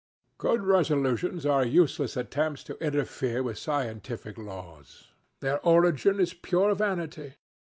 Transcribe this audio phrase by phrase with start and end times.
[0.39, 5.09] "Good resolutions are useless attempts to interfere with scientific laws.
[5.41, 7.35] Their origin is pure vanity.